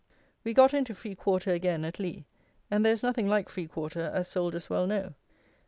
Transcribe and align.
We 0.43 0.55
got 0.55 0.73
into 0.73 0.95
free 0.95 1.13
quarter 1.13 1.51
again 1.53 1.85
at 1.85 1.99
Lea; 1.99 2.25
and 2.71 2.83
there 2.83 2.91
is 2.93 3.03
nothing 3.03 3.27
like 3.27 3.49
free 3.49 3.67
quarter, 3.67 4.09
as 4.11 4.27
soldiers 4.27 4.67
well 4.67 4.87
know. 4.87 5.13